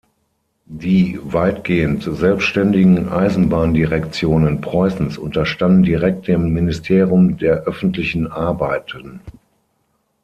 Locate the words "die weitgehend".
0.65-2.01